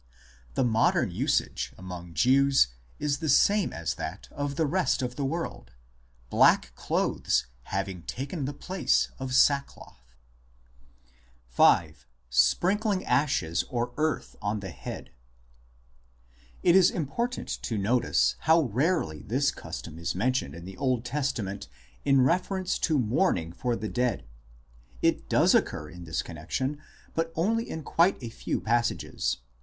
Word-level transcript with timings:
The 0.55 0.63
modern 0.63 1.11
usage 1.11 1.75
among 1.77 2.15
Jews 2.15 2.69
is 2.97 3.19
the 3.19 3.29
same 3.29 3.71
as 3.71 3.93
that 3.93 4.27
of 4.31 4.55
the 4.55 4.65
rest 4.65 5.03
of 5.03 5.15
the 5.15 5.23
world, 5.23 5.73
black 6.31 6.73
clothes 6.73 7.45
having 7.65 8.01
taken 8.01 8.45
the 8.45 8.51
place 8.53 9.11
of 9.19 9.35
sackcloth, 9.35 10.15
i 11.59 11.89
V. 11.91 11.97
SPRINKLING 12.31 13.05
ASHES 13.05 13.61
OR 13.69 13.93
EARTH 13.95 14.35
ON 14.41 14.61
THE 14.61 14.71
HEAD 14.71 15.11
It 16.63 16.75
is 16.75 16.89
important 16.89 17.49
to 17.61 17.77
notice 17.77 18.37
how 18.39 18.61
rarely 18.61 19.21
this 19.21 19.51
custom 19.51 19.99
is 19.99 20.15
men 20.15 20.31
tioned 20.33 20.55
in 20.55 20.65
the 20.65 20.77
Old 20.77 21.05
Testament 21.05 21.67
in 22.03 22.21
reference 22.21 22.79
to 22.79 22.97
mourning 22.97 23.53
for 23.53 23.75
the 23.75 23.87
dead. 23.87 24.25
It 25.03 25.29
does 25.29 25.53
occur 25.53 25.91
in 25.91 26.05
this 26.05 26.23
connexion, 26.23 26.81
but 27.13 27.31
only 27.35 27.69
in 27.69 27.83
quite 27.83 28.17
a 28.23 28.29
few 28.29 28.59
passages. 28.59 29.37